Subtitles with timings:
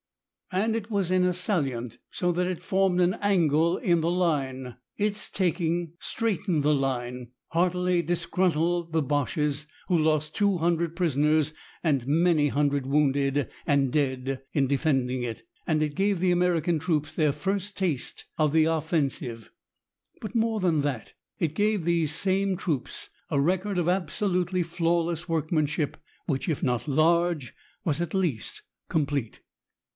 [0.51, 4.75] And it was in a salient, so that it formed an angle in the line.
[4.97, 11.53] Its taking straightened the line, heartily disgruntled the Boches, who lost 200 prisoners
[11.83, 17.13] and many hundred wounded and dead in defending it, and it gave the American troops
[17.13, 19.51] their first taste of the offensive.
[20.19, 25.29] But more than all that, it gave these same troops a record of absolutely flawless
[25.29, 25.95] workmanship
[26.25, 27.53] which, if not large,
[27.85, 29.41] was at least complete.